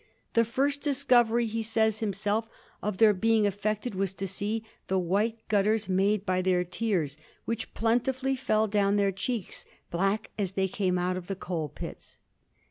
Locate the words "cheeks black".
9.11-10.31